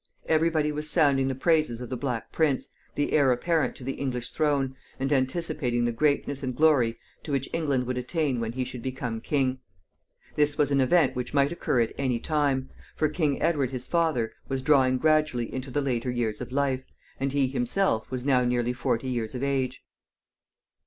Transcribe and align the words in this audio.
Every 0.25 0.49
body 0.49 0.71
was 0.71 0.89
sounding 0.89 1.27
the 1.27 1.35
praises 1.35 1.79
of 1.79 1.91
the 1.91 1.95
Black 1.95 2.31
Prince, 2.31 2.69
the 2.95 3.13
heir 3.13 3.31
apparent 3.31 3.75
to 3.75 3.83
the 3.83 3.91
English 3.91 4.31
throne, 4.31 4.75
and 4.99 5.13
anticipating 5.13 5.85
the 5.85 5.91
greatness 5.91 6.41
and 6.41 6.55
glory 6.55 6.97
to 7.21 7.31
which 7.31 7.47
England 7.53 7.85
would 7.85 7.99
attain 7.99 8.39
when 8.39 8.53
he 8.53 8.65
should 8.65 8.81
become 8.81 9.21
king. 9.21 9.59
This 10.35 10.57
was 10.57 10.71
an 10.71 10.81
event 10.81 11.15
which 11.15 11.35
might 11.35 11.51
occur 11.51 11.81
at 11.81 11.93
any 11.99 12.17
time, 12.19 12.71
for 12.95 13.09
King 13.09 13.39
Edward 13.43 13.69
his 13.69 13.85
father 13.85 14.33
was 14.47 14.63
drawing 14.63 14.97
gradually 14.97 15.53
into 15.53 15.69
the 15.69 15.81
later 15.81 16.09
years 16.09 16.41
of 16.41 16.51
life, 16.51 16.83
and 17.19 17.31
he 17.31 17.47
himself 17.47 18.09
was 18.09 18.25
now 18.25 18.43
nearly 18.43 18.73
forty 18.73 19.07
years 19.07 19.35
of 19.35 19.43
age. 19.43 19.83